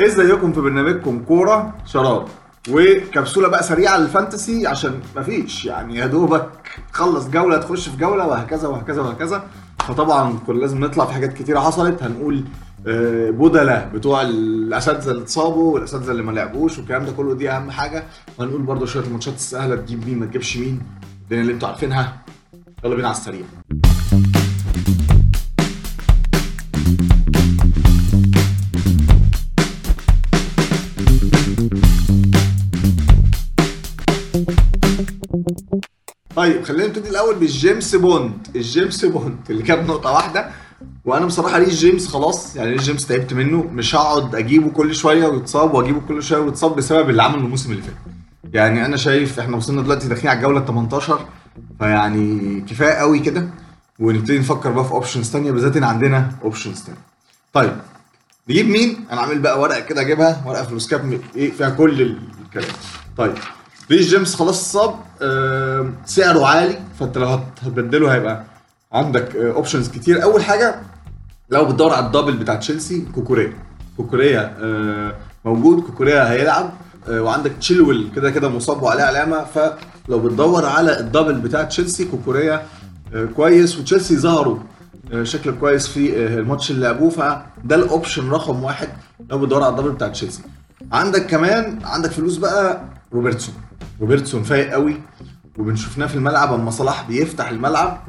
ازيكم 0.00 0.52
في 0.52 0.60
برنامجكم 0.60 1.22
كورة 1.24 1.74
شراب. 1.84 2.24
وكبسولة 2.70 3.48
بقى 3.48 3.62
سريعة 3.62 3.98
للفانتسي 3.98 4.66
عشان 4.66 5.00
مفيش 5.16 5.64
يعني 5.64 5.96
يا 5.96 6.06
دوبك 6.06 6.48
تخلص 6.92 7.28
جولة 7.28 7.58
تخش 7.58 7.88
في 7.88 7.96
جولة 7.96 8.26
وهكذا 8.26 8.68
وهكذا 8.68 9.02
وهكذا. 9.02 9.44
فطبعا 9.78 10.38
كل 10.46 10.60
لازم 10.60 10.80
نطلع 10.84 11.04
في 11.04 11.12
حاجات 11.12 11.32
كتيرة 11.32 11.60
حصلت. 11.60 12.02
هنقول 12.02 12.44
آه، 12.86 13.30
بدلة 13.30 13.90
بتوع 13.94 14.22
الأساتذة 14.22 15.10
اللي 15.10 15.22
اتصابوا 15.22 15.74
والأساتذة 15.74 16.10
اللي 16.10 16.22
ما 16.22 16.32
لعبوش 16.32 16.78
والكلام 16.78 17.04
ده 17.04 17.12
كله 17.12 17.34
دي 17.34 17.50
أهم 17.50 17.70
حاجة. 17.70 18.04
وهنقول 18.38 18.62
برضه 18.62 18.86
شوية 18.86 19.04
الماتشات 19.04 19.34
السهله 19.34 19.76
تجيب 19.76 20.06
مين 20.06 20.18
ما 20.18 20.26
تجيبش 20.26 20.56
مين. 20.56 20.80
الدنيا 21.22 21.42
اللي 21.42 21.52
أنتوا 21.52 21.68
عارفينها. 21.68 22.16
يلا 22.84 22.94
بينا 22.94 23.08
على 23.08 23.16
السريع. 23.16 23.44
طيب 36.36 36.64
خلينا 36.64 36.86
نبتدي 36.86 37.08
الأول 37.08 37.34
بالجيمس 37.34 37.94
بوند. 37.96 38.32
الجيمس 38.56 39.04
بوند 39.04 39.36
اللي 39.50 39.62
جاب 39.62 39.86
نقطة 39.88 40.10
واحدة. 40.12 40.50
وأنا 41.04 41.26
بصراحة 41.26 41.58
ريس 41.58 41.74
جيمس 41.74 42.08
خلاص 42.08 42.56
يعني 42.56 42.70
ريس 42.70 42.82
جيمس 42.82 43.06
تعبت 43.06 43.32
منه. 43.32 43.62
مش 43.72 43.94
هقعد 43.94 44.34
أجيبه 44.34 44.70
كل 44.70 44.94
شوية 44.94 45.26
ويتصاب 45.26 45.74
وأجيبه 45.74 46.00
كل 46.08 46.22
شوية 46.22 46.40
ويتصاب 46.40 46.76
بسبب 46.76 47.10
اللي 47.10 47.22
عمله 47.22 47.38
الموسم 47.38 47.70
اللي 47.72 47.82
فات. 47.82 47.94
يعني 48.54 48.86
أنا 48.86 48.96
شايف 48.96 49.38
إحنا 49.38 49.56
وصلنا 49.56 49.82
دلوقتي 49.82 50.08
داخلين 50.08 50.28
على 50.28 50.36
الجولة 50.36 50.60
ال 50.60 50.66
18 50.66 51.18
فيعني 51.78 52.60
كفاية 52.60 52.92
قوي 52.94 53.18
كده. 53.18 53.48
ونبتدي 53.98 54.38
نفكر 54.38 54.70
بقى 54.70 54.84
في 54.84 54.92
options 54.92 55.26
ثانية 55.30 55.50
بالذات 55.52 55.76
إن 55.76 55.84
عندنا 55.84 56.32
options 56.44 56.76
ثانية 56.82 56.98
طيب 57.52 57.72
نجيب 58.48 58.68
مين؟ 58.68 59.04
أنا 59.12 59.20
عامل 59.20 59.38
بقى 59.38 59.60
ورقة 59.60 59.80
كده 59.80 60.00
أجيبها 60.00 60.42
ورقة 60.46 60.62
فلوسكاب 60.62 61.20
إيه 61.36 61.50
فيها 61.52 61.70
كل 61.70 62.16
الكلام. 62.46 62.74
طيب 63.16 63.32
ريس 63.90 64.08
جيمس 64.08 64.34
خلاص 64.34 64.76
آه 65.22 65.90
سعره 66.04 66.46
عالي 66.46 66.78
فانت 67.00 67.18
لو 67.18 67.26
هت- 67.26 67.58
هتبدله 67.62 68.14
هيبقى 68.14 68.42
عندك 68.92 69.36
options 69.36 69.88
كتير. 69.88 70.22
أول 70.22 70.42
حاجة 70.44 70.74
لو 71.50 71.64
بتدور 71.64 71.92
على 71.94 72.06
ال 72.06 72.10
double 72.10 72.36
بتاع 72.36 72.54
تشيلسي 72.54 73.06
كوكوريا. 73.14 73.52
كوكوريا 73.96 74.56
آه 74.62 75.14
موجود 75.44 75.80
كوكوريا 75.82 76.30
هيلعب 76.30 76.70
آه 77.08 77.22
وعندك 77.22 77.52
تشيلويل 77.60 78.10
كده 78.16 78.30
كده 78.30 78.48
مصاب 78.48 78.82
وعليه 78.82 79.02
علامة. 79.02 79.44
فلو 79.44 80.18
بتدور 80.18 80.66
على 80.66 81.00
ال 81.00 81.05
double 81.05 81.34
بتاع 81.34 81.62
تشيلسي 81.64 82.04
كوكوريا 82.04 82.62
آه 83.14 83.24
كويس. 83.24 83.78
وتشيلسي 83.78 84.16
ظهروا 84.16 84.58
آه 85.12 85.22
شكل 85.22 85.54
كويس 85.60 85.86
في 85.88 86.16
آه 86.16 86.38
الماتش 86.38 86.70
اللي 86.70 86.82
لعبوه. 86.86 87.10
فده 87.10 87.76
ال 87.76 87.84
option 87.84 88.30
رقم 88.30 88.62
واحد 88.64 88.88
لو 89.30 89.38
بتدور 89.38 89.62
على 89.62 89.70
ال 89.70 89.73
double 89.73 89.90
بتاع 89.90 90.08
تشيلسي. 90.08 90.42
عندك 90.92 91.26
كمان 91.26 91.78
عندك 91.84 92.10
فلوس 92.10 92.36
بقى 92.36 92.80
روبرتسون. 93.12 93.54
روبرتسون 94.00 94.42
فايق 94.42 94.70
قوي 94.72 94.96
وبنشوفناه 95.58 96.06
في 96.06 96.14
الملعب 96.14 96.52
أما 96.52 96.70
صلاح 96.70 97.08
بيفتح 97.08 97.48
الملعب 97.48 98.00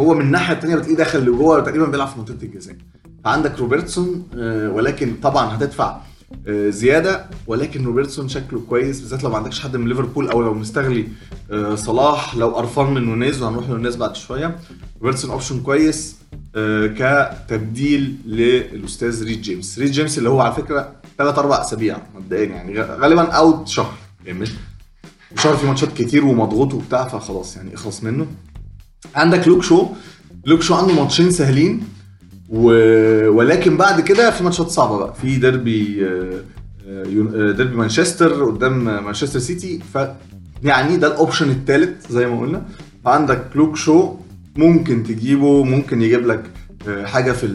هو 0.00 0.14
من 0.14 0.20
الناحية 0.20 0.54
الثانية 0.54 0.76
بتلاقيه 0.76 0.96
داخل 0.96 1.18
لجوه 1.18 1.60
تقريبا 1.60 1.86
بيلعب 1.86 2.08
في 2.08 2.18
منطقة 2.18 2.38
الجزاء. 2.42 2.76
فعندك 3.24 3.58
روبرتسون 3.58 4.28
آه، 4.38 4.70
ولكن 4.70 5.14
طبعا 5.22 5.56
هتدفع 5.56 5.96
آه، 6.48 6.70
زيادة 6.70 7.26
ولكن 7.46 7.84
روبرتسون 7.84 8.28
شكله 8.28 8.60
كويس 8.68 9.00
بالذات 9.00 9.24
لو 9.24 9.30
ما 9.30 9.36
عندكش 9.36 9.60
حد 9.60 9.76
من 9.76 9.88
ليفربول 9.88 10.28
أو 10.28 10.42
لو 10.42 10.54
مستغلي 10.54 11.08
آه، 11.50 11.74
صلاح 11.74 12.36
لو 12.36 12.48
قرفان 12.48 12.94
من 12.94 13.04
نونيز 13.04 13.42
وهنروح 13.42 13.70
لنونيز 13.70 13.96
بعد 13.96 14.16
شوية. 14.16 14.56
روبرتسون 15.00 15.30
option 15.30 15.60
كويس 15.60 16.16
كتبديل 16.96 18.16
للأستاذ 18.26 19.24
ريس 19.24 19.42
جيمس. 19.42 19.78
ريس 19.78 19.90
جيمس 19.90 20.18
اللي 20.18 20.28
هو 20.28 20.40
على 20.40 20.54
فكرة 20.54 20.92
ثلاث 21.18 21.38
أربع 21.38 21.60
أسابيع 21.60 21.98
مبدئيا 22.14 22.44
يعني 22.44 22.80
غالبا 22.80 23.22
out 23.32 23.68
شهر 23.68 23.94
يعني 24.26 24.44
مش 25.36 25.42
شهر 25.42 25.56
فيه 25.56 25.66
ماتشات 25.66 25.92
كتير 25.92 26.24
ومضغوط 26.24 26.74
وبتاع 26.74 27.08
فخلاص 27.08 27.56
يعني 27.56 27.74
اخلص 27.74 28.04
منه. 28.04 28.26
عندك 29.14 29.48
لوك 29.48 29.62
شو؟ 29.62 29.86
لوك 30.46 30.62
شو 30.62 30.74
عنده 30.74 30.94
ماتشين 30.94 31.30
سهلين 31.30 31.80
و... 32.48 32.62
ولكن 33.28 33.76
بعد 33.76 34.00
كده 34.00 34.30
في 34.30 34.44
ماتشات 34.44 34.68
صعبة 34.68 34.98
بقى. 34.98 35.14
في 35.14 35.36
ديربي 35.36 36.06
آه، 36.06 36.40
آه، 36.88 37.52
ديربي 37.52 37.76
مانشستر 37.76 38.44
قدام 38.44 38.84
مانشستر 39.04 39.38
سيتي 39.38 39.80
ف 39.94 39.98
يعني 40.62 40.96
ده 40.96 41.06
ال 41.06 41.12
option 41.12 41.50
الثالث 41.50 42.12
زي 42.12 42.26
ما 42.26 42.40
قلنا. 42.40 42.66
فعندك 43.04 43.44
لوك 43.54 43.76
شو 43.76 44.14
ممكن 44.56 45.02
تجيبه 45.02 45.64
ممكن 45.64 46.02
يجيب 46.02 46.26
لك 46.26 46.50
آه، 46.88 47.06
حاجة 47.06 47.32
في 47.32 47.46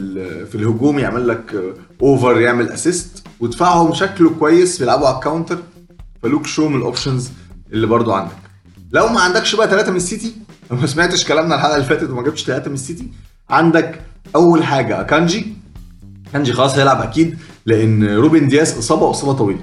في 0.46 0.56
الهجوم 0.56 1.00
يعمل 1.00 1.28
لك 1.28 1.74
over 2.02 2.42
يعمل 2.42 2.69
assist 2.69 3.24
ودفاعهم 3.40 3.94
شكله 3.94 4.30
كويس 4.30 4.80
بيلعبوا 4.80 5.08
على 5.08 5.16
ال 5.16 5.21
counter 5.21 5.58
فلوك 6.24 6.46
شو 6.46 6.69
من 6.69 6.75
ال 6.78 6.84
options 6.84 7.30
اللي 7.72 7.88
برضو 7.88 8.12
عندك. 8.12 8.36
لو 8.92 9.08
ما 9.08 9.22
عندكش 9.22 9.56
بقى 9.56 9.70
ثلاثة 9.70 9.92
من 9.92 9.98
السيتي 9.98 10.34
ما 10.72 10.88
سمعتش 10.88 11.26
كلامنا 11.26 11.56
الحلقة 11.56 11.76
اللي 11.76 11.88
فاتت 11.88 12.09
وما 12.09 12.22
جبتش 12.24 12.44
ثلاثة 12.44 12.68
من 12.70 12.74
السيتي 12.74 13.08
عندك 13.50 14.02
أول 14.36 14.64
حاجة 14.64 15.02
أكانجي. 15.02 15.54
أكانجي 16.34 16.53
خلاص 16.54 16.78
هيلعب 16.78 17.02
أكيد 17.02 17.38
لأن 17.66 18.04
روبن 18.04 18.48
دياس 18.48 18.78
إصابة 18.78 19.04
وإصابة 19.06 19.34
طويلة. 19.34 19.60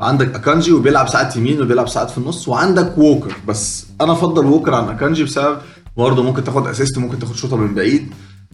عندك 0.00 0.34
أكانجي 0.34 0.72
وبيلعب 0.72 1.08
ساعات 1.08 1.36
يمين 1.36 1.62
وبيلعب 1.62 1.88
ساعات 1.88 2.10
في 2.10 2.18
النص 2.18 2.48
وعندك 2.48 2.98
ووكر. 2.98 3.32
بس 3.48 3.86
أنا 4.00 4.12
أفضل 4.12 4.46
ووكر 4.46 4.74
عن 4.74 4.88
أكانجي 4.88 5.24
بسبب 5.24 5.58
برضه 5.96 6.22
ممكن 6.22 6.44
تاخد 6.44 6.66
assist 6.66 6.98
ممكن 6.98 7.18
تاخد 7.18 7.36
شوطة 7.36 7.56
من 7.56 7.74
بعيد 7.74 8.08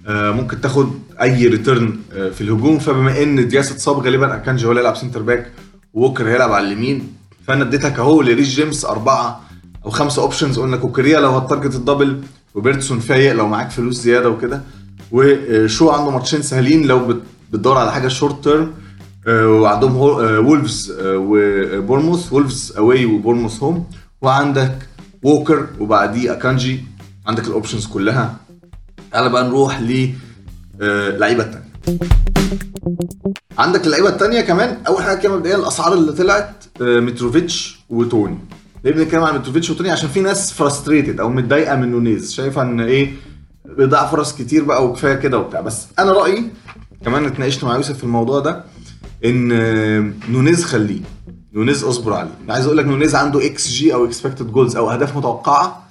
آه، 0.07 0.31
ممكن 0.31 0.61
تاخد 0.61 0.91
أي 1.23 1.47
return 1.47 1.97
آه، 2.13 2.31
في 2.31 2.41
الهجوم. 2.41 2.79
فبما 2.79 3.23
إن 3.23 3.49
دياس 3.49 3.73
اتصاب 3.73 3.99
غالبا 3.99 4.35
أكانجي 4.35 4.67
هو 4.67 4.71
اللي 4.71 4.81
هيلعب 4.81 4.97
centre 4.97 5.23
back 5.23 5.51
ووكر 5.95 6.29
هيلعب 6.29 6.53
على 6.53 6.67
اليمين. 6.67 7.13
فأنا 7.47 7.63
اديتك 7.65 7.99
أهو 7.99 8.23
لريس 8.23 8.49
جيمس 8.49 8.85
أربعة 8.85 9.41
أو 9.85 9.91
خمسة 9.91 10.23
options 10.23 10.59
قلنا 10.59 10.77
كوكوريا 10.77 11.21
لو 11.21 11.31
ه 11.31 11.37
target 11.37 11.75
ال 11.75 11.81
double 11.81 12.21
روبرتسون 12.55 12.99
فايق 13.01 13.33
لو 13.33 13.49
معاك 13.49 13.71
فلوس 13.71 13.95
زيادة 13.97 14.29
وكده. 14.31 14.61
وشو 15.13 15.91
عنده 15.91 16.11
ماتشين 16.11 16.43
سهلين 16.43 16.87
لو 16.87 17.07
بت- 17.07 17.23
بتدور 17.53 17.79
على 17.79 17.93
حاجة 17.93 18.09
short 18.09 18.45
term 18.45 18.73
وعندهم 19.29 19.97
آه، 19.97 20.41
وولفز 20.41 20.91
آه، 20.91 21.15
وبورنموث 21.19 22.33
وولفز 22.33 22.73
away 22.79 23.05
وبورنموث 23.05 23.63
home 23.63 23.87
وعندك 24.23 24.79
ووكر 25.23 25.67
وبعديه 25.81 26.33
اكانجي 26.33 26.85
عندك 27.27 27.47
ال 27.49 27.53
options 27.54 27.87
كلها. 27.87 28.37
تعالى 29.13 29.29
بقى 29.29 29.45
نروح 29.49 29.81
ل 29.81 30.11
آه، 30.81 31.09
اللعيبة 31.09 31.43
التانية. 31.43 31.99
عندك 33.59 33.87
اللعيبة 33.87 34.09
التانية 34.09 34.41
كمان؟ 34.41 34.79
أول 34.87 35.03
حاجة 35.03 35.19
كده 35.19 35.37
مبدئيا 35.37 35.57
الأسعار 35.57 35.93
اللي 35.93 36.13
طلعت. 36.13 36.64
متروفيتش 36.81 37.79
وتوني. 37.91 38.39
ليه 38.85 38.93
بنتكلم 38.93 39.25
عن 39.25 39.35
متروفيتش 39.35 39.71
وتوني؟ 39.71 39.91
عشان 39.91 40.09
في 40.09 40.21
ناس 40.21 40.53
frustrated 40.53 41.21
أو 41.21 41.29
متضايقة 41.31 41.77
من 41.77 41.91
نونيز 41.91 42.33
شايفة 42.33 42.63
إن 42.63 42.81
إيه 42.81 43.13
بيضيع 43.77 44.07
فرص 44.07 44.35
كتير 44.37 44.65
بقى 44.65 44.87
وكفاية 44.87 45.15
كده 45.15 45.39
وبتاع. 45.39 45.61
بس 45.61 45.87
أنا 45.99 46.13
رأيي 46.13 46.51
كمان 47.05 47.25
اتناقشت 47.25 47.65
مع 47.65 47.77
يوسف 47.77 47.99
في 47.99 48.05
الموضوع 48.05 48.41
ده 48.41 48.65
إن 49.25 49.53
آه، 49.53 50.13
نونيز 50.31 50.65
خليه 50.65 51.01
نونيز 51.53 51.85
اصبر 51.85 52.13
عليه. 52.13 52.31
عايز 52.49 52.65
أقول 52.67 52.79
لك 52.79 52.85
نونيز 52.85 53.15
عنده 53.15 53.47
إكس 53.47 53.69
جي 53.69 53.95
أو 53.95 54.05
expected 54.05 54.53
goals 54.53 54.77
أو 54.77 54.91
أهداف 54.91 55.17
متوقعة 55.17 55.89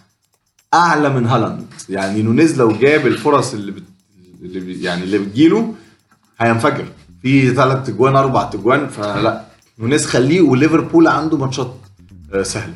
أعلى 0.73 1.09
من 1.09 1.25
هالاند. 1.27 1.65
يعني 1.89 2.21
نونيز 2.21 2.59
لو 2.59 2.71
جاب 2.71 3.07
الفرص 3.07 3.53
اللي 3.53 3.71
بت... 3.71 3.83
اللي 4.41 4.59
بي... 4.59 4.81
يعني 4.83 5.03
اللي 5.03 5.17
بتجيله 5.17 5.73
هينفجر. 6.39 6.85
في 7.21 7.53
ثلاث 7.53 7.87
تجوان 7.87 8.15
أربع 8.15 8.43
تجوان 8.43 8.87
فلا. 8.87 9.45
نونيز 9.79 10.05
خليه 10.05 10.41
وليفربول 10.41 11.07
عنده 11.07 11.37
ماتشات 11.37 11.73
آه، 12.33 12.43
سهلة. 12.43 12.73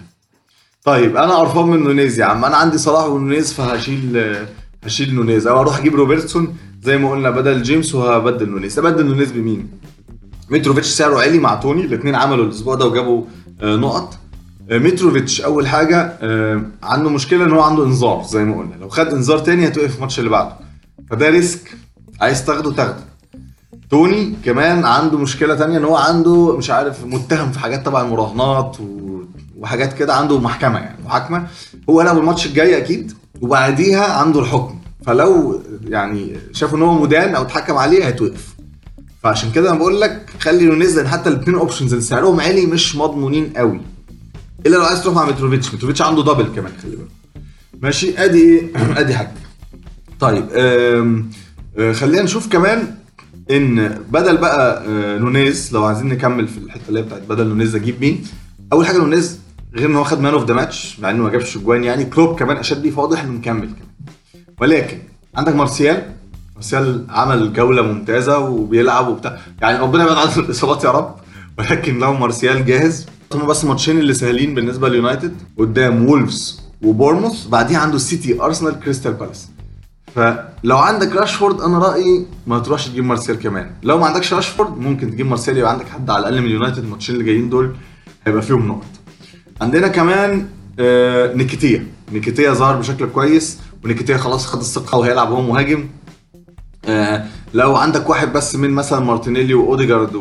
طيب 0.83 1.17
أنا 1.17 1.33
قرفان 1.35 1.65
من 1.67 1.83
نونيز 1.83 2.19
يا 2.19 2.25
عم. 2.25 2.45
أنا 2.45 2.55
عندي 2.57 2.77
صلاح 2.77 3.05
ونونيز 3.05 3.53
فهشيل 3.53 4.17
آه، 4.17 4.47
هشيل 4.83 5.15
نونيز. 5.15 5.47
أو 5.47 5.61
أروح 5.61 5.77
أجيب 5.77 5.95
روبرتسون 5.95 6.55
زي 6.83 6.97
ما 6.97 7.11
قلنا 7.11 7.29
بدل 7.29 7.63
جيمس 7.63 7.95
وهبدل 7.95 8.49
نونيز. 8.49 8.79
أبدل 8.79 9.05
نونيز 9.05 9.31
بمين؟ 9.31 9.69
متروفيتش 10.49 10.87
سعره 10.87 11.19
عالي 11.19 11.39
مع 11.39 11.55
توني 11.55 11.81
الاثنين 11.81 12.15
عملوا 12.15 12.45
الأسبوع 12.45 12.75
ده 12.75 12.85
وجابوا 12.85 13.23
آه، 13.61 13.75
نقط. 13.75 14.17
متروفيتش 14.71 15.41
أول 15.41 15.67
حاجة 15.67 16.17
عنده 16.83 17.09
مشكلة 17.09 17.43
إن 17.45 17.51
هو 17.51 17.61
عنده 17.61 17.83
إنذار 17.85 18.23
زي 18.29 18.43
ما 18.43 18.57
قلنا. 18.59 18.75
لو 18.75 18.89
خد 18.89 19.07
إنذار 19.07 19.39
تاني 19.39 19.67
هتوقف 19.67 19.95
الماتش 19.95 20.19
اللي 20.19 20.29
بعده. 20.29 20.53
فده 21.09 21.29
risk 21.29 21.77
عايز 22.21 22.45
تاخده 22.45 22.71
تاخده. 22.71 23.03
توني 23.91 24.35
كمان 24.45 24.85
عنده 24.85 25.17
مشكلة 25.17 25.55
تانية 25.55 25.77
إن 25.77 25.83
هو 25.83 25.95
عنده 25.95 26.57
مش 26.57 26.69
عارف 26.69 27.05
متهم 27.05 27.51
في 27.51 27.59
حاجات 27.59 27.85
تبع 27.85 28.01
المراهنات 28.01 28.77
و... 28.79 29.21
وحاجات 29.57 29.93
كده 29.93 30.13
عنده 30.15 30.39
محكمة 30.39 30.79
يعني 30.79 31.03
محاكمة. 31.05 31.47
هو 31.89 32.01
لعب 32.01 32.17
الماتش 32.17 32.45
الجاي 32.45 32.77
أكيد 32.77 33.13
وبعديها 33.41 34.13
عنده 34.13 34.39
الحكم. 34.39 34.79
فلو 35.05 35.61
يعني 35.87 36.37
شافوا 36.51 36.77
إن 36.77 36.83
هو 36.83 37.01
مدان 37.01 37.35
أو 37.35 37.41
اتحكم 37.41 37.77
عليه 37.77 38.05
هيتوقف. 38.05 38.55
فعشان 39.23 39.51
كده 39.51 39.69
أنا 39.69 39.77
بقول 39.79 40.01
لك 40.01 40.29
خلي 40.39 40.65
نونيز 40.65 40.97
لأن 40.97 41.07
حتى 41.07 41.29
الاثنين 41.29 41.57
options 41.57 41.91
اللي 41.93 42.03
سعرهم 42.05 42.39
عالي 42.41 42.65
مش 42.65 42.95
مضمونين 42.95 43.53
قوي. 43.57 43.81
إلا 44.65 44.75
لو 44.75 44.83
عايز 44.83 45.03
تروح 45.03 45.15
مع 45.15 45.25
متروفيتش 45.25 45.73
متروفيتش 45.73 46.01
عنده 46.01 46.23
double 46.23 46.55
كمان 46.55 46.71
خلي 46.83 46.95
بالك. 46.95 47.07
ماشي؟ 47.81 48.23
أدي 48.25 48.41
إيه؟ 48.41 48.71
أدي 49.01 49.15
حاجة. 49.15 49.31
طيب 50.19 50.45
آه، 50.53 51.93
خلينا 51.93 52.23
نشوف 52.23 52.47
كمان 52.47 52.95
إن 53.51 53.99
بدل 54.11 54.37
بقى 54.37 54.83
آه، 54.87 55.17
نونيز 55.17 55.73
لو 55.73 55.83
عايزين 55.83 56.07
نكمل 56.07 56.47
في 56.47 56.57
الحتة 56.57 56.81
اللي 56.89 56.99
هي 56.99 57.03
بتاعت 57.03 57.21
بدل 57.21 57.47
نونيز 57.47 57.75
أجيب 57.75 58.01
مين؟ 58.01 58.23
أول 58.73 58.87
حاجة 58.87 58.97
نونيز 58.97 59.39
غير 59.75 59.89
إن 59.89 59.95
هو 59.95 60.03
خد 60.03 60.21
man 60.21 60.33
of 60.33 60.45
the 60.45 60.53
match 60.53 60.99
مع 60.99 61.09
إنه 61.09 61.23
ما 61.23 61.29
جابش 61.29 61.57
جوان 61.57 61.83
يعني 61.83 62.05
كلوب 62.05 62.39
كمان 62.39 62.57
اشاد 62.57 62.83
ليه 62.83 62.91
فواضح 62.91 63.23
إنه 63.23 63.31
مكمل 63.31 63.65
كمان. 63.67 63.87
ولكن 64.61 64.97
عندك 65.35 65.55
مارسيال 65.55 66.03
مارسيال 66.55 67.05
عمل 67.09 67.53
جولة 67.53 67.81
ممتازة 67.81 68.39
وبيلعب 68.39 69.07
وبتاع. 69.07 69.39
يعني 69.61 69.79
ربنا 69.79 70.03
يبعد 70.03 70.17
عن 70.17 70.39
الإصابات 70.43 70.83
يا 70.83 70.91
رب. 70.91 71.15
ولكن 71.59 71.99
لو 71.99 72.13
مارسيال 72.13 72.65
جاهز 72.65 73.05
هم 73.33 73.47
بس 73.47 73.65
ماتشين 73.65 73.99
اللي 73.99 74.13
سهلين 74.13 74.55
بالنسبة 74.55 74.89
ليونايتد 74.89 75.33
قدام 75.57 76.09
وولفز 76.09 76.61
وبورموث 76.83 77.47
بعديها 77.47 77.79
عنده 77.79 77.95
السيتي 77.95 78.41
ارسنال 78.41 78.79
كريستال 78.79 79.13
بالاس 79.13 79.47
فلو 80.15 80.77
عندك 80.77 81.15
راشفورد 81.15 81.61
أنا 81.61 81.77
رأيي 81.79 82.25
ما 82.47 82.59
تروحش 82.59 82.87
تجيب 82.87 83.05
مارسيال 83.05 83.39
كمان. 83.39 83.71
لو 83.83 83.97
ما 83.97 84.05
عندكش 84.05 84.33
راشفورد 84.33 84.77
ممكن 84.77 85.11
تجيب 85.11 85.25
مارسيال. 85.27 85.57
يبقى 85.57 85.71
عندك 85.71 85.89
حد 85.89 86.09
على 86.09 86.19
الأقل 86.19 86.41
من 86.41 86.47
اليونايتد 86.47 86.77
الماتشين 86.77 87.15
اللي 87.15 87.25
جايين 87.25 87.49
دول 87.49 87.75
هيبقى 88.25 88.41
فيهم 88.41 88.67
نقط. 88.67 88.85
عندنا 89.61 89.87
كمان 89.87 90.47
آه 90.79 91.33
نكيتياه. 91.33 91.87
نكيتياه 92.11 92.53
ظهر 92.53 92.75
بشكل 92.75 93.05
كويس 93.09 93.59
ونكيتياه 93.83 94.17
خلاص 94.17 94.45
خد 94.45 94.59
الثقه 94.59 94.97
وهيلعب 94.97 95.31
هو 95.31 95.41
مهاجم. 95.41 95.87
آه 96.85 97.25
لو 97.53 97.75
عندك 97.75 98.09
واحد 98.09 98.33
بس 98.33 98.55
من 98.55 98.69
مثلا 98.69 98.99
مارتينيلي 98.99 99.53
وأوديجارد 99.53 100.15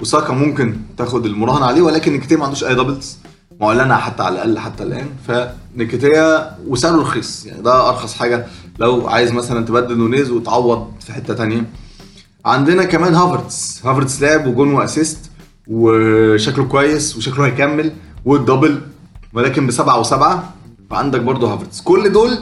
وساكا 0.00 0.32
ممكن 0.32 0.76
تاخد 0.98 1.26
المراهنة 1.26 1.66
عليه 1.66 1.82
ولكن 1.82 2.12
نكيتياه 2.12 2.36
ما 2.36 2.44
عندوش 2.44 2.64
أي 2.64 2.74
doubles 2.74 3.18
معلنه 3.60 3.96
حتى 3.96 4.22
على 4.22 4.34
الأقل 4.34 4.58
حتى 4.58 4.82
الآن. 4.82 5.08
فنكيتياه 5.28 6.56
وسعره 6.68 7.00
رخيص 7.00 7.46
يعني 7.46 7.62
ده 7.62 7.88
أرخص 7.88 8.14
حاجة 8.14 8.46
لو 8.78 9.08
عايز 9.08 9.32
مثلا 9.32 9.64
تبدل 9.64 9.98
نونيز 9.98 10.30
وتعوض 10.30 10.92
في 11.00 11.12
حتة 11.12 11.34
تانية. 11.34 11.66
عندنا 12.44 12.84
كمان 12.84 13.14
هافرتس. 13.14 13.86
هافرتس 13.86 14.22
لعب 14.22 14.46
وجون 14.46 14.74
و 14.74 14.82
assist 14.82 15.30
وشكله 15.66 16.64
كويس 16.64 17.16
وشكله 17.16 17.46
هيكمل 17.46 17.92
وال 18.24 18.38
double 18.38 18.80
ولكن 19.32 19.66
بسبعة 19.66 20.00
وسبعة. 20.00 20.54
فعندك 20.90 21.20
برضه 21.20 21.52
هافرتس. 21.52 21.80
كل 21.80 22.12
دول 22.12 22.38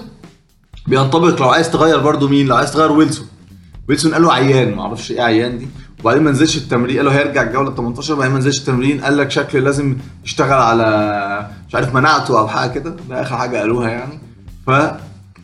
بينطبق 0.86 1.42
لو 1.42 1.48
عايز 1.48 1.70
تغير 1.70 2.00
برضه 2.00 2.28
مين؟ 2.28 2.46
لو 2.46 2.56
عايز 2.56 2.72
تغير 2.72 2.92
ويلسون. 2.92 3.26
ويلسون 3.88 4.12
قال 4.14 4.22
له 4.22 4.32
عيان. 4.32 4.74
ما 4.74 4.82
أعرفش 4.82 5.10
إيه 5.10 5.22
عيان 5.22 5.58
دي. 5.58 5.68
وبعدين 6.00 6.22
ما 6.22 6.30
نزلش 6.30 6.56
التمرين. 6.56 6.96
قال 6.96 7.06
له 7.06 7.12
هيرجع 7.12 7.42
الجولة 7.42 7.74
18 7.74 8.14
وبعدين 8.14 8.32
ما 8.32 8.38
نزلش 8.38 8.58
التمرين. 8.58 9.00
قال 9.00 9.16
لك 9.16 9.30
شكل 9.30 9.64
لازم 9.64 9.96
يشتغل 10.24 10.52
على 10.52 11.50
مش 11.68 11.74
عارف 11.74 11.94
مناعته 11.94 12.38
أو 12.38 12.48
حاجة 12.48 12.70
كده. 12.70 12.96
ده 13.08 13.22
آخر 13.22 13.36
حاجة 13.36 13.58
قالوها 13.58 13.88
يعني. 13.88 14.18
ف 14.66 14.70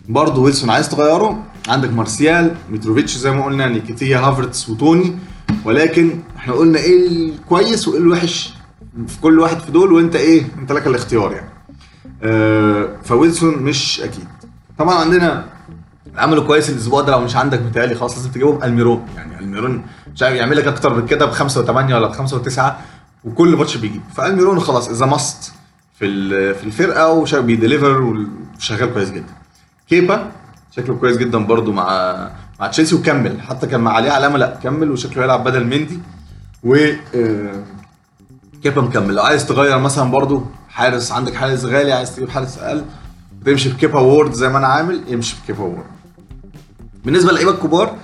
برضه 0.09 0.43
ويلسون 0.43 0.71
عايز 0.71 0.89
تغيره. 0.89 1.43
عندك 1.69 1.91
مارسيال 1.93 2.55
متروفيتش 2.71 3.17
زي 3.17 3.31
ما 3.31 3.45
قلنا 3.45 3.67
نكيتياه 3.69 4.19
هافرتس 4.19 4.69
وتوني. 4.69 5.19
ولكن 5.65 6.21
إحنا 6.37 6.53
قلنا 6.55 6.79
إيه 6.79 7.09
الكويس 7.09 7.89
وإيه 7.89 7.99
الوحش 8.01 8.55
في 9.07 9.21
كل 9.21 9.39
واحد 9.41 9.59
في 9.59 9.73
دول 9.73 9.93
وإنت 9.93 10.17
إيه؟ 10.17 10.43
إنت 10.59 10.73
لك 10.73 10.87
الاختيار 10.87 11.33
يعني. 11.33 11.49
آه، 12.23 12.89
فويلسون 13.05 13.55
مش 13.59 14.01
أكيد. 14.01 14.29
طبعا 14.79 14.95
عندنا 14.95 15.45
عملوا 16.17 16.45
كويس 16.45 16.71
الأسبوع 16.71 17.01
ده 17.01 17.13
لو 17.13 17.21
مش 17.21 17.37
عندك 17.37 17.63
متهيألي 17.63 17.95
خلاص 17.95 18.17
لازم 18.17 18.31
تجيبهم. 18.31 18.63
ألميرون 18.63 19.07
يعني 19.17 19.39
ألميرون 19.39 19.83
مش 20.15 20.23
عارف 20.23 20.35
يعمل 20.37 20.57
لك 20.57 20.67
أكتر 20.67 20.95
من 20.95 21.07
كده 21.07 21.27
بخمسة 21.27 21.61
وثمانيه 21.61 21.95
ولا 21.95 22.07
بخمسة 22.09 22.37
وتسعة 22.37 22.81
وكل 23.25 23.57
ماتش 23.57 23.77
بيجيب. 23.77 24.03
فألميرون 24.17 24.61
خلاص 24.61 24.89
is 24.89 25.07
a 25.07 25.16
must 25.16 25.53
في 25.99 26.55
في 26.55 26.65
الفرقة 26.65 27.13
وشا- 27.13 27.41
بي 27.41 27.55
deliver 27.55 28.03
وشغال 28.57 28.93
كويس 28.95 29.11
جدا. 29.11 29.35
كيبا. 29.89 30.33
شكله 30.77 30.97
كويس 30.97 31.17
جدا 31.17 31.39
برضو 31.39 31.73
مع 31.73 31.87
مع 32.61 32.67
تشيلسي 32.67 32.95
وكمل. 32.95 33.41
حتى 33.41 33.67
كان 33.67 33.81
مع 33.81 33.93
عليه 33.93 34.11
علامة 34.11 34.39
لا 34.39 34.59
كمل 34.63 34.91
وشكله 34.91 35.23
هيلعب 35.23 35.45
بدل 35.45 35.65
مندي. 35.65 35.99
و 36.65 36.75
آه، 37.15 37.65
كيبا 38.63 38.83
مكمل. 38.83 39.15
لو 39.15 39.23
عايز 39.23 39.47
تغير 39.47 39.79
مثلا 39.79 40.11
برضو 40.11 40.45
حارس 40.69 41.13
عندك 41.13 41.35
حارس 41.35 41.65
غالي 41.65 41.93
عايز 41.93 42.17
تجيب 42.17 42.31
حارس 42.31 42.59
أقل 42.59 42.85
تمشي 43.45 43.69
بكيبا 43.69 44.01
وورد 44.01 44.33
زي 44.33 44.49
ما 44.49 44.59
أنا 44.59 44.67
عامل 44.67 45.03
امشي 45.13 45.37
بكيبا 45.43 45.63
وورد. 45.65 45.85
بالنسبة 47.05 47.33
للعيبة 47.33 47.51
الكبار 47.51 47.97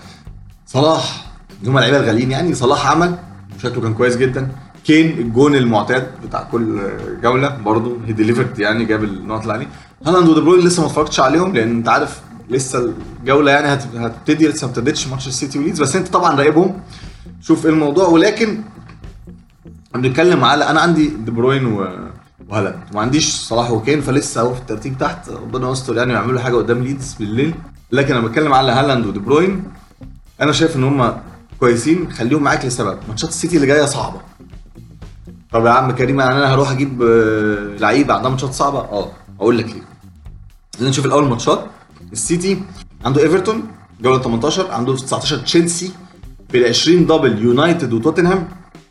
صلاح 0.67 1.27
اللي 1.61 1.71
هم 1.71 1.77
اللعيبه 1.77 1.99
الغاليين 1.99 2.31
يعني 2.31 2.55
صلاح 2.55 2.87
عمل 2.87 3.19
شكله 3.63 3.83
كان 3.83 3.95
كويس 3.95 4.17
جدا. 4.17 4.49
كين 4.85 5.19
الجون 5.19 5.55
المعتاد 5.55 6.07
بتاع 6.25 6.43
كل 6.43 6.81
جولة 7.23 7.49
برضه 7.49 7.97
هي 8.07 8.13
delivered 8.12 8.59
يعني 8.59 8.85
جاب 8.85 9.05
النقط 9.05 9.41
اللي 9.41 9.53
عليه. 9.53 9.67
هالاند 10.06 10.29
ودي 10.29 10.41
بروين 10.41 10.61
لسه 10.67 10.81
ما 10.83 10.87
اتفرجتش 10.89 11.21
عليهم 11.21 11.53
لأن 11.55 11.71
أنت 11.71 11.89
عارف 11.89 12.21
لسه 12.51 12.93
الجولة 13.21 13.51
يعني 13.53 13.67
هت- 13.67 13.97
هتبتدي 13.97 14.49
لسه 14.49 14.67
ما 14.67 14.73
ابتدتش 14.73 15.06
ماتش 15.09 15.29
السيتي 15.29 15.59
وليدز 15.59 15.83
بس 15.83 15.97
أنت 15.97 16.09
طبعا 16.09 16.37
راقبهم. 16.41 16.81
شوف 17.41 17.67
إيه 17.67 17.73
الموضوع. 17.73 18.09
ولكن 18.09 18.61
بنتكلم 19.95 20.45
على 20.45 20.71
أنا 20.71 20.81
عندي 20.81 21.06
دي 21.09 21.31
بروين 21.31 21.67
و... 21.67 21.89
وهالاند. 22.49 22.79
ما 22.95 23.01
عنديش 23.01 23.35
صلاح 23.35 23.71
وكين 23.71 24.01
فلسه 24.01 24.41
اهو 24.41 24.55
في 24.55 24.61
الترتيب 24.61 24.99
تحت. 24.99 25.29
ربنا 25.29 25.71
يستر 25.71 25.97
يعني 25.97 26.12
ويعملوا 26.12 26.41
حاجة 26.41 26.55
قدام 26.55 26.83
ليدز 26.85 27.15
بالليل. 27.19 27.55
لكن 27.93 28.17
أنا 28.17 28.27
بتكلم 28.27 28.53
على 28.53 28.73
هالاند 28.73 29.07
ودي 29.07 29.19
بروين. 29.19 29.65
أنا 30.41 30.53
شايف 30.53 30.77
إن 30.77 30.85
هم 30.85 31.17
كويسين. 31.61 32.12
خليهم 32.12 32.43
معاك 32.43 32.65
لسبب. 32.65 32.99
ماتشات 33.09 33.31
السيتي 33.31 33.57
اللي 33.57 33.67
جاية 33.67 33.85
صعبة. 33.85 34.21
طب 35.53 35.67
يا 35.67 35.71
عم 35.71 35.91
كريم 35.91 36.21
يعني 36.21 36.35
أنا 36.35 36.55
هروح 36.55 36.71
أجيب 36.71 37.03
آه، 37.03 37.77
لعيب 37.81 38.11
عندها 38.11 38.31
ماتشات 38.31 38.53
صعبة؟ 38.53 38.79
آه 38.79 39.11
أقول 39.41 39.59
لك 39.59 39.67
ليه. 39.67 39.94
خلينا 40.76 40.91
نشوف 40.91 41.06
الأول 41.06 41.25
ماتشات. 41.29 41.65
السيتي 42.12 42.62
عنده 43.05 43.23
إيفرتون 43.23 43.62
جولة 44.03 44.19
18 44.23 44.71
عنده 44.71 44.94
19 44.97 45.37
تشيلسي 45.38 45.91
في 46.49 46.59
ال 46.59 46.65
20 46.69 47.06
double 47.06 47.38
يونايتد 47.43 47.93
وتوتنهام 47.93 48.49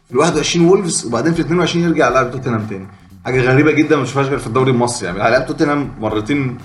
في 0.07 0.11
ال 0.13 0.17
21 0.17 0.65
وولفز 0.67 1.05
وبعدين 1.05 1.33
في 1.33 1.39
ال 1.39 1.45
22 1.45 1.83
يرجع 1.85 2.07
يلعب 2.09 2.31
توتنهام 2.31 2.67
تاني. 2.67 2.87
حاجة 3.25 3.41
غريبة 3.41 3.71
جدا 3.71 3.95
ما 3.95 4.01
بشوفهاش 4.01 4.27
غير 4.27 4.39
في 4.39 4.47
الدوري 4.47 4.71
المصري 4.71 5.07
يعني 5.07 5.23
هيلعب 5.23 5.45
توتنهام 5.45 5.91
مرتين 5.99 6.57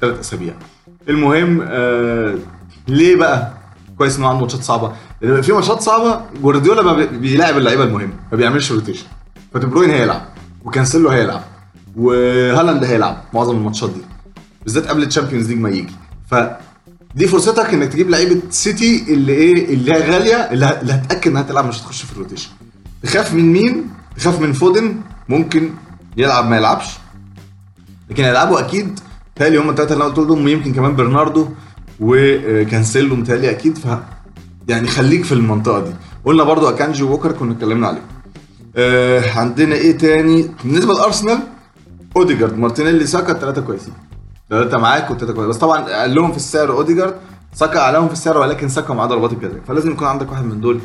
ثلاث 0.00 0.18
أسابيع. 0.20 0.54
المهم 1.08 1.60
آه 1.68 2.34
ليه 2.88 3.16
بقى؟ 3.16 3.52
كويس 3.98 4.18
إنه 4.18 4.28
عنده 4.28 4.40
ماتشات 4.40 4.62
صعبة. 4.62 4.92
لأن 5.22 5.42
في 5.42 5.52
ماتشات 5.52 5.80
صعبة 5.80 6.20
جوارديولا 6.42 6.82
ما 6.82 6.92
بي- 6.92 7.06
بيلاعب 7.06 7.58
اللعيبة 7.58 7.84
المهمة 7.84 8.12
ما 8.32 8.36
بيعملش 8.36 8.72
rotation 8.72 9.06
فدي 9.54 9.66
بروين 9.66 9.90
هيلعب 9.90 10.22
وكانسيلو 10.64 11.08
هيلعب 11.08 11.42
وهالاند 11.96 12.84
هيلعب 12.84 13.22
معظم 13.34 13.56
الماتشات 13.56 13.90
دي. 13.90 14.00
بالذات 14.64 14.86
قبل 14.86 15.02
ال 15.02 15.07
Champions 15.07 15.48
League 15.48 15.58
ما 15.58 15.70
يجي. 15.70 15.94
ف 16.30 16.34
دي 17.14 17.26
فرصتك 17.26 17.74
إنك 17.74 17.92
تجيب 17.92 18.10
لعيبة 18.10 18.40
سيتي 18.50 19.04
اللي 19.14 19.32
إيه 19.32 19.74
اللي 19.74 19.92
هي 19.92 20.10
غالية 20.10 20.36
اللي, 20.36 20.66
هتأكد 20.66 21.30
إنها 21.30 21.42
تلعب 21.42 21.68
مش 21.68 21.80
هتخش 21.80 22.02
في 22.02 22.12
ال 22.12 22.16
rotation 22.16 22.50
تخاف 23.02 23.34
من 23.34 23.52
مين؟ 23.52 23.88
تخاف 24.16 24.40
من 24.40 24.52
فودن 24.52 24.96
ممكن 25.28 25.70
يلعب 26.16 26.48
ما 26.50 26.56
يلعبش. 26.56 26.86
لكن 28.10 28.24
هيلعبوا 28.24 28.60
أكيد. 28.60 29.00
تالي 29.36 29.58
هم 29.58 29.70
الثلاثه 29.70 29.92
اللي 29.92 30.04
أنا 30.04 30.14
قلت 30.14 30.28
لهم 30.28 30.48
يمكن 30.48 30.72
كمان 30.74 30.96
برناردو 30.96 31.48
وكانسيلو 32.00 33.16
متهيألي 33.16 33.50
أكيد. 33.50 33.78
ف 33.78 33.86
يعني 34.68 34.88
خليك 34.88 35.24
في 35.24 35.32
المنطقة 35.32 35.84
دي. 35.84 35.90
قلنا 36.24 36.44
برضو 36.44 36.68
اكانجي 36.68 37.02
ووكر 37.02 37.32
كنا 37.32 37.52
اتكلمنا 37.52 37.88
عليه. 37.88 38.02
آه 38.76 39.38
عندنا 39.38 39.74
إيه 39.74 39.98
تاني؟ 39.98 40.50
بالنسبة 40.64 40.94
لأرسنال 40.94 41.38
اوديجارد 42.16 42.58
مارتينيلي 42.58 43.06
ساكا 43.06 43.32
الثلاثه 43.32 43.60
كويسين. 43.62 43.94
ثلاثة 44.50 44.78
معاك 44.78 45.10
والثلاثه 45.10 45.32
كويسين. 45.34 45.50
بس 45.50 45.56
طبعا 45.56 45.80
قال 45.80 46.14
لهم 46.14 46.30
في 46.30 46.36
السعر 46.36 46.70
أوديجارد 46.72 47.14
ساكا 47.54 47.78
اعلاهم 47.80 48.06
في 48.06 48.12
السعر 48.12 48.38
ولكن 48.38 48.68
ساكا 48.68 48.94
معاه 48.94 49.06
ضربات 49.06 49.32
الجزاء 49.32 49.60
فلازم 49.68 49.90
يكون 49.90 50.06
عندك 50.08 50.30
واحد 50.30 50.44
من 50.44 50.60
دول 50.60 50.80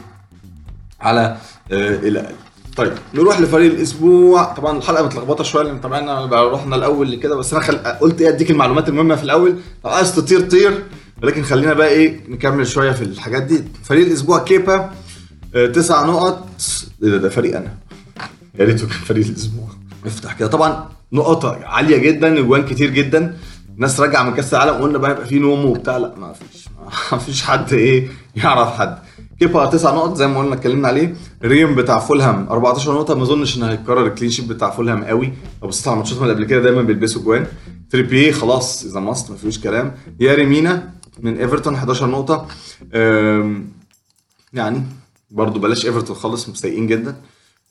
على 1.02 1.38
آه 1.72 1.96
الأقل. 1.96 2.36
طيب 2.78 2.94
نروح 3.14 3.40
لفريق 3.42 3.74
الأسبوع. 3.74 4.44
طبعا 4.54 4.78
الحلقة 4.78 5.06
متلخبطة 5.06 5.44
شوية 5.44 5.64
لأن 5.64 5.80
طبعا 5.80 6.26
رحنا 6.54 6.76
الأول 6.76 7.12
لكده 7.12 7.36
بس 7.36 7.54
أنا 7.54 7.64
خل... 7.64 7.78
قلت 7.78 8.22
إيه 8.22 8.30
أديك 8.30 8.52
المعلومات 8.52 8.90
المهمة 8.90 9.16
في 9.16 9.24
الأول. 9.24 9.56
لو 9.86 9.92
عايز 9.92 10.16
تطير 10.16 10.42
طير. 10.50 10.84
ولكن 11.24 11.44
خلينا 11.44 11.74
بقى 11.74 11.88
إيه 11.88 12.20
نكمل 12.30 12.68
شوية 12.68 12.92
في 12.92 13.02
الحاجات 13.02 13.44
دي. 13.44 13.64
فريق 13.84 14.08
الأسبوع 14.08 14.40
كيبا 14.40 14.92
آه، 15.56 15.66
تسع 15.68 16.06
نقط. 16.06 16.48
إيه 17.04 17.10
ده 17.10 17.18
ده 17.18 17.30
فريق 17.30 17.58
أنا. 17.58 17.74
يا 18.60 18.66
ريته 18.66 18.88
كان 18.88 18.98
فريق 18.98 19.26
الأسبوع. 19.28 19.68
افتح 20.06 20.34
كده. 20.34 20.48
طبعا 20.48 20.90
نقط 21.14 21.46
عالية 21.46 21.98
جدا 21.98 22.40
اجوان 22.40 22.66
كتير 22.66 22.90
جدا. 22.90 23.38
ناس 23.78 24.00
راجعة 24.00 24.24
من 24.24 24.34
كأس 24.34 24.54
العالم 24.54 24.74
قلنا 24.82 24.98
بقى 24.98 25.12
يبقى 25.12 25.26
في 25.26 25.40
نوم 25.40 25.66
وبتاع. 25.66 25.98
لا 25.98 26.16
ما 26.18 26.34
فيش. 26.34 26.68
ما 27.12 27.18
فيش 27.26 27.44
حد 27.44 27.74
إيه 27.74 28.08
يعرف 28.36 28.72
حد. 28.74 28.98
كيبا 29.40 29.66
تسع 29.66 29.96
نقط 29.96 30.16
زي 30.16 30.28
ما 30.28 30.40
قلنا 30.40 30.56
اتكلمنا 30.56 30.88
عليه. 30.88 31.16
ريم 31.44 31.76
بتاع 31.76 32.00
فولهام 32.00 32.48
14 32.50 32.94
نقطة. 32.94 33.16
ما 33.16 33.24
أظنش 33.24 33.58
إن 33.58 33.64
هيتكرر 33.64 34.08
ال 34.08 34.12
clean 34.12 34.32
sheet 34.32 34.46
بتاع 34.48 34.70
فولهام 34.70 35.04
قوي. 35.04 35.34
لو 35.62 35.68
بصيت 35.68 35.88
على 35.88 35.98
ماتشاتهم 35.98 36.24
اللي 36.24 36.34
قبل 36.34 36.46
كده 36.46 36.62
دايما 36.62 36.82
بيلبسوا 36.82 37.22
جوان. 37.22 37.48
تريبيه 37.90 38.32
خلاص 38.32 38.84
is 38.86 39.00
a 39.00 39.06
must 39.06 39.32
ما 39.32 39.38
فيهوش 39.38 39.60
كلام. 39.60 39.96
ياري 40.20 40.46
مينا 40.46 40.90
من 41.20 41.38
إيفرتون 41.38 41.74
11 41.76 42.08
نقطة. 42.08 42.48
يعني 44.54 44.84
برضو 45.32 45.60
بلاش 45.60 45.86
إيفرتون 45.86 46.16
خالص 46.16 46.50
سيئين 46.50 46.88
جدا. 46.88 47.16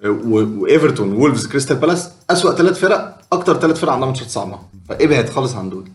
وايفرتون 0.08 1.12
وولفز 1.12 1.46
كريستال 1.46 1.76
بالاس 1.76 2.10
اسوأ 2.30 2.52
ثلاث 2.52 2.78
فرق 2.78 3.18
أكتر 3.32 3.60
ثلاث 3.60 3.80
فرق 3.80 3.92
عندها 3.92 4.08
ماتشات 4.08 4.28
صعبه 4.28 4.58
فابعد 4.88 5.28
خالص 5.28 5.54
عن 5.54 5.70
دول 5.70 5.88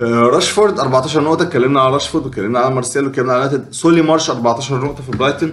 آه، 0.00 0.04
راشفورد 0.22 0.78
14 0.80 1.22
نقطة 1.22 1.42
اتكلمنا 1.42 1.80
على 1.80 1.92
راشفورد 1.92 2.26
واتكلمنا 2.26 2.58
على 2.58 2.74
مارسيلو 2.74 3.06
واتكلمنا 3.06 3.32
على 3.32 3.42
يونايتد 3.44 3.72
سولي 3.72 4.02
مارش 4.02 4.30
14 4.30 4.84
نقطة 4.84 5.02
في 5.02 5.10
برايتون 5.10 5.52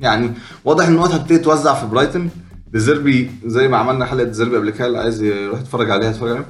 يعني 0.00 0.32
واضح 0.64 0.86
ان 0.86 0.92
النقط 0.94 1.10
هتبتدي 1.10 1.38
توزع 1.38 1.74
في 1.74 1.86
برايتون 1.86 2.30
ديزيربي 2.72 3.30
زي 3.46 3.68
ما 3.68 3.76
عملنا 3.76 4.04
حلقة 4.04 4.24
ديزيربي 4.24 4.56
قبل 4.56 4.70
كده 4.70 4.86
اللي 4.86 4.98
عايز 4.98 5.22
يروح 5.22 5.60
يتفرج 5.60 5.90
عليها 5.90 6.10
يتفرج 6.10 6.30
عليها 6.30 6.44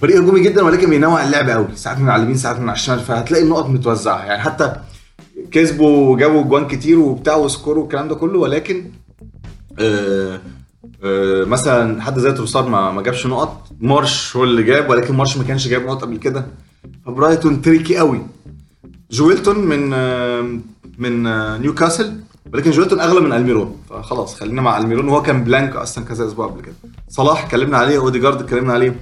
فريق 0.00 0.16
هجومي 0.22 0.40
جدا 0.40 0.62
ولكن 0.62 0.90
بينوع 0.90 1.24
اللعب 1.24 1.50
قوي 1.50 1.66
ساعات 1.74 1.98
من 1.98 2.08
على 2.08 2.20
اليمين 2.20 2.36
ساعات 2.38 2.56
من 2.56 2.68
على 2.68 2.76
الشمال 2.76 3.00
فهتلاقي 3.00 3.44
النقط 3.44 3.66
متوزعة 3.66 4.24
يعني 4.24 4.42
حتى 4.42 4.72
كسبوا 5.50 6.12
وجابوا 6.12 6.42
جوان 6.42 6.66
كتير 6.66 6.98
وبتاع 6.98 7.36
و 7.36 7.43
score 7.43 7.78
والكلام 7.78 8.08
ده 8.08 8.14
كله 8.14 8.38
ولكن 8.38 8.76
آه 8.76 8.82
آه 8.84 9.07
مثلا 11.46 12.02
حد 12.02 12.18
زي 12.18 12.32
تروسار 12.32 12.68
ما 12.68 12.90
ما 12.92 13.02
جابش 13.02 13.26
نقط 13.26 13.66
مارش 13.80 14.36
هو 14.36 14.44
اللي 14.44 14.62
جاب 14.62 14.90
ولكن 14.90 15.14
مارش 15.14 15.36
ما 15.36 15.44
كانش 15.44 15.68
جايب 15.68 15.86
نقط 15.86 16.02
قبل 16.02 16.16
كده. 16.16 16.46
فبرايتون 17.06 17.62
tricky 17.62 17.96
قوي. 17.96 18.26
جويلتون 19.10 19.58
من 19.58 19.90
آه 19.94 20.58
من 20.98 21.26
آه 21.26 21.58
نيوكاسل 21.58 22.20
ولكن 22.54 22.70
جويلتون 22.70 23.00
أغلى 23.00 23.20
من 23.20 23.32
ألميرون. 23.32 23.76
فخلاص 23.90 24.34
خلينا 24.34 24.62
مع 24.62 24.78
ألميرون 24.78 25.08
وهو 25.08 25.22
كان 25.22 25.44
blank 25.44 25.76
أصلا 25.76 26.04
كذا 26.04 26.26
أسبوع 26.26 26.46
قبل 26.46 26.60
كده. 26.62 26.74
صلاح 27.08 27.44
اتكلمنا 27.44 27.78
عليه 27.78 27.98
أوديجارد 27.98 28.42
اتكلمنا 28.42 28.72
عليه 28.72 29.00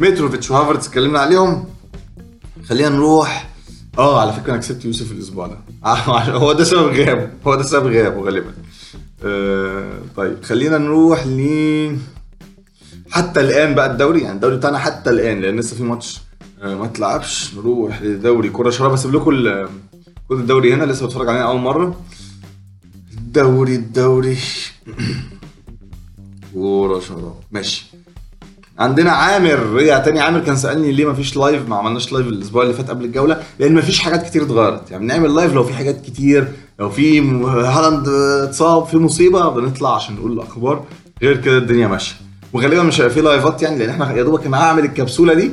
متروفيتش 0.00 0.50
وهافرتس 0.50 0.88
اتكلمنا 0.88 1.18
عليهم. 1.18 1.64
خلينا 2.68 2.88
نروح. 2.88 3.50
آه 3.98 4.20
على 4.20 4.32
فكرة 4.32 4.50
أنا 4.52 4.60
كسبت 4.60 4.84
يوسف 4.84 5.12
الأسبوع 5.12 5.46
ده. 5.46 5.58
هو 6.42 6.52
ده 6.52 6.64
سبب 6.64 6.86
غيابه 6.86 7.28
هو 7.46 7.54
ده 7.54 7.62
سبب 7.62 7.86
غيابه 7.86 8.20
غالبا. 8.20 8.52
آه 9.24 9.98
طيب 10.16 10.44
خلينا 10.44 10.78
نروح 10.78 11.26
ل 11.26 11.96
حتى 13.10 13.40
الآن 13.40 13.74
بقى 13.74 13.92
الدوري 13.92 14.20
يعني 14.20 14.34
الدوري 14.34 14.56
بتاعنا 14.56 14.78
حتى 14.78 15.10
الآن 15.10 15.40
لأن 15.40 15.60
لسه 15.60 15.76
في 15.76 15.82
ماتش 15.82 16.20
آه 16.62 16.74
ما 16.74 16.84
اتلعبش 16.84 17.54
نروح 17.54 18.02
لدوري 18.02 18.48
كوره 18.48 18.70
شراب 18.70 18.92
اسيب 18.92 19.14
لكم 19.14 19.30
كود 20.28 20.38
الدوري 20.38 20.74
هنا 20.74 20.84
لسه 20.84 21.06
بتفرج 21.06 21.28
عليه 21.28 21.40
أول 21.40 21.60
مرة. 21.60 22.00
الدوري 23.12 23.74
الدوري. 23.74 24.38
كوره 26.54 27.00
شراب. 27.00 27.34
ماشي. 27.50 27.86
عندنا 28.78 29.10
عامر. 29.10 29.58
رجع 29.58 29.98
تاني؟ 29.98 30.20
عامر 30.20 30.40
كان 30.40 30.56
سألني 30.56 30.92
ليه 30.92 31.10
مفيش 31.10 31.36
live 31.36 31.68
ما 31.68 31.76
عملناش 31.76 32.12
live 32.12 32.26
الأسبوع 32.26 32.62
اللي 32.62 32.74
فات 32.74 32.90
قبل 32.90 33.04
الجولة 33.04 33.42
لأن 33.58 33.74
مفيش 33.74 33.98
حاجات 34.00 34.26
كتير 34.26 34.42
اتغيرت. 34.42 34.90
يعني 34.90 35.04
بنعمل 35.04 35.34
live 35.34 35.52
لو 35.52 35.64
في 35.64 35.74
حاجات 35.74 36.00
كتير 36.06 36.52
لو 36.78 36.90
في 36.90 37.20
هالاند 37.46 38.08
اتصاب 38.08 38.86
في 38.86 38.96
مصيبة 38.96 39.48
بنطلع 39.48 39.94
عشان 39.96 40.14
نقول 40.14 40.32
الأخبار. 40.32 40.84
غير 41.22 41.36
كده 41.36 41.58
الدنيا 41.58 41.86
ماشية. 41.86 42.14
وغالبا 42.52 42.82
مش 42.82 43.00
هيبقى 43.00 43.14
في 43.14 43.20
لايفات 43.20 43.62
يعني 43.62 43.78
لأن 43.78 43.88
إحنا 43.90 44.12
يا 44.16 44.22
دوبك 44.22 44.46
أنا 44.46 44.56
هعمل 44.56 44.84
الكبسولة 44.84 45.34
دي. 45.34 45.50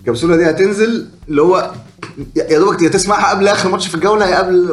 الكبسولة 0.00 0.36
دي 0.36 0.50
هتنزل 0.50 1.06
اللي 1.28 1.42
هو 1.42 1.72
يا 2.36 2.58
دوبك 2.58 2.80
تسمعها 2.80 3.30
قبل 3.30 3.48
آخر 3.48 3.68
ماتش 3.70 3.86
في 3.88 3.94
الجولة 3.94 4.26
يا 4.26 4.38
قبل 4.38 4.68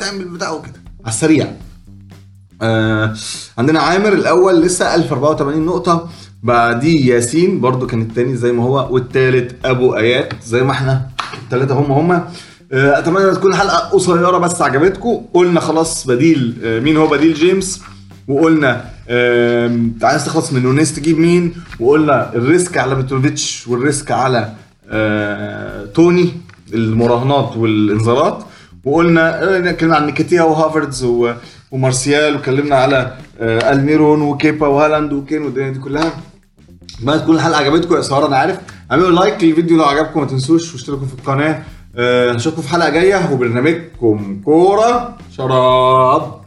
تعمل 0.00 0.24
بتاع 0.24 0.50
وكده. 0.50 0.74
على 1.04 1.14
السريع. 1.14 1.52
آه 2.62 3.14
عندنا 3.58 3.80
عامر 3.80 4.12
الأول 4.12 4.60
لسه 4.62 4.94
1084 4.94 5.66
نقطة. 5.66 6.08
بعديه 6.42 7.14
ياسين 7.14 7.60
برضو 7.60 7.86
كان 7.86 8.02
التاني 8.02 8.36
زي 8.36 8.52
ما 8.52 8.62
هو 8.64 8.88
والتالت 8.94 9.66
أبو 9.66 9.94
آيات. 9.96 10.32
زي 10.46 10.62
ما 10.62 10.72
إحنا 10.72 11.08
التلاتة 11.42 11.74
هم 11.74 11.92
هم. 12.12 12.24
أتمنى 12.72 13.34
تكون 13.34 13.50
الحلقة 13.52 13.76
قصيرة 13.88 14.38
بس 14.38 14.62
عجبتكم. 14.62 15.22
قلنا 15.34 15.60
خلاص 15.60 16.06
بديل 16.06 16.54
آه 16.64 16.80
مين 16.80 16.96
هو 16.96 17.06
بديل 17.06 17.34
جيمس؟ 17.34 17.80
وقلنا 18.28 18.84
آه 19.08 19.78
عايز 20.02 20.24
تخلص 20.24 20.52
من 20.52 20.62
نونيز 20.62 20.94
تجيب 20.94 21.18
مين؟ 21.18 21.54
وقلنا 21.80 22.34
ال 22.34 22.43
risk 22.43 22.78
على 22.78 22.94
متروفيتش 22.94 23.68
وال 23.68 23.82
risk 23.82 24.10
على 24.10 24.52
آه 24.90 25.84
توني 25.84 26.32
المراهنات 26.74 27.56
والانذارات. 27.56 28.44
وقلنا 28.84 29.42
آه، 29.56 29.70
اتكلمنا 29.70 29.96
عن 29.96 30.06
نيكاتيا 30.06 30.42
وهافرتس 30.42 31.06
ومارسيال 31.70 32.34
واتكلمنا 32.34 32.76
على 32.76 33.16
آه، 33.40 33.72
ألميرون 33.72 34.22
وكيبا 34.22 34.66
وهالاند 34.66 35.12
وكين 35.12 35.42
والدنيا 35.42 35.70
دي 35.70 35.78
كلها. 35.78 36.12
أتمنى 37.00 37.16
تكون 37.18 37.34
الحلقة 37.36 37.56
عجبتكم 37.58 37.96
يا 37.96 38.00
سهره 38.00 38.26
أنا 38.26 38.36
عارف؟ 38.36 38.58
اعملوا 38.92 39.10
لايك 39.10 39.44
للفيديو 39.44 39.76
لو 39.76 39.84
عجبكم 39.84 40.20
ما 40.20 40.26
تنسوش 40.26 40.72
واشتركوا 40.72 41.06
في 41.06 41.14
القناة. 41.14 41.52
آه، 41.52 41.62
نشوفكم 41.98 42.62
في 42.62 42.68
حلقة 42.68 42.88
جاية 42.90 43.32
وبرنامجكم 43.32 44.40
كورة. 44.44 45.16
شراب. 45.36 46.43